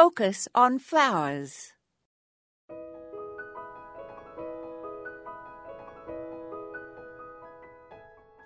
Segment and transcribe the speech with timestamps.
[0.00, 1.74] Focus on flowers.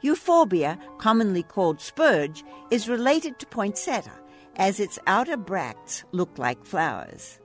[0.03, 4.19] Euphorbia, commonly called spurge, is related to poinsettia,
[4.57, 7.39] as its outer bracts look like flowers.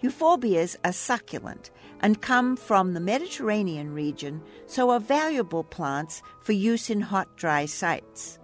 [0.00, 1.72] Euphorbias are succulent
[2.02, 7.66] and come from the Mediterranean region, so are valuable plants for use in hot, dry
[7.66, 8.39] sites.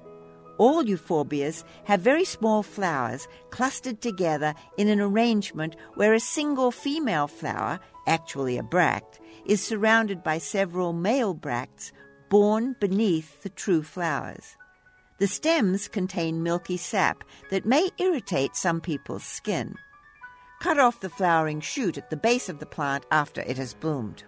[0.59, 7.29] All euphorbias have very small flowers clustered together in an arrangement where a single female
[7.29, 11.93] flower, actually a bract, is surrounded by several male bracts
[12.29, 14.57] borne beneath the true flowers.
[15.19, 19.77] The stems contain milky sap that may irritate some people's skin.
[20.61, 24.25] Cut off the flowering shoot at the base of the plant after it has bloomed.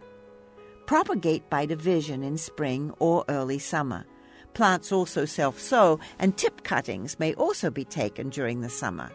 [0.87, 4.07] Propagate by division in spring or early summer.
[4.55, 9.11] Plants also self sow, and tip cuttings may also be taken during the summer.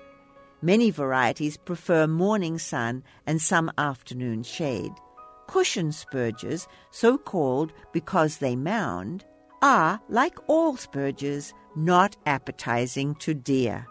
[0.61, 4.93] Many varieties prefer morning sun and some afternoon shade.
[5.47, 9.25] Cushion spurges, so called because they mound,
[9.61, 13.85] are, like all spurges, not appetizing to deer.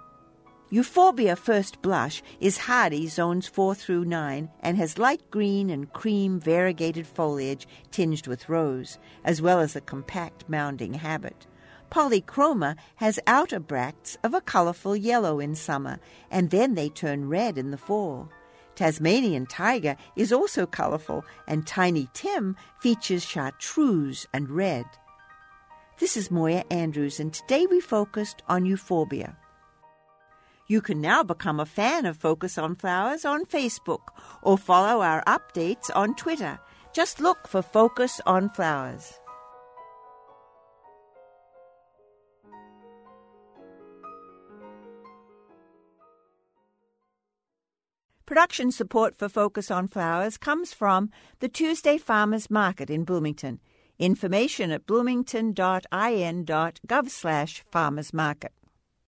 [0.73, 6.41] Euphorbia first blush is hardy zones 4 through 9 and has light green and cream
[6.41, 11.47] variegated foliage tinged with rose, as well as a compact mounding habit.
[11.91, 15.99] Polychroma has outer bracts of a colorful yellow in summer,
[16.31, 18.31] and then they turn red in the fall.
[18.75, 24.87] Tasmanian tiger is also colorful, and Tiny Tim features chartreuse and red.
[25.99, 29.37] This is Moya Andrews, and today we focused on euphorbia.
[30.73, 34.09] You can now become a fan of Focus on Flowers on Facebook
[34.43, 36.59] or follow our updates on Twitter.
[36.95, 39.13] Just look for Focus on Flowers.
[48.25, 53.61] Production support for Focus on Flowers comes from the Tuesday Farmers Market in Bloomington.
[53.99, 58.53] Information at bloomington.in.gov slash farmers market.